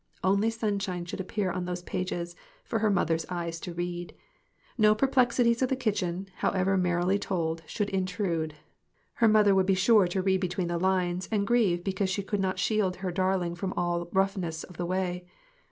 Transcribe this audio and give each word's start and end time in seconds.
Only 0.23 0.49
sunshine 0.49 1.05
should 1.05 1.19
appear 1.19 1.51
on 1.51 1.65
those 1.65 1.83
pages 1.83 2.35
for 2.63 2.79
her 2.79 2.89
mother's 2.89 3.23
eyes 3.29 3.59
to 3.59 3.71
read. 3.71 4.15
No 4.75 4.95
perplexities 4.95 5.61
of 5.61 5.69
the 5.69 5.75
kitchen, 5.75 6.27
however 6.37 6.75
merrily 6.75 7.19
told, 7.19 7.61
should 7.67 7.91
intrude. 7.91 8.55
Her 9.21 9.27
mother 9.27 9.53
would 9.53 9.67
be 9.67 9.75
sure 9.75 10.07
to 10.07 10.23
"read 10.23 10.41
between 10.41 10.69
the 10.69 10.79
lines," 10.79 11.29
and 11.31 11.45
grieve 11.45 11.83
because 11.83 12.09
she 12.09 12.23
could 12.23 12.39
not 12.39 12.57
shield 12.57 12.95
her 12.95 13.11
darling 13.11 13.53
from 13.53 13.73
all 13.77 14.09
roughnesses 14.11 14.63
of 14.63 14.77
the 14.77 14.87
way. 14.87 15.27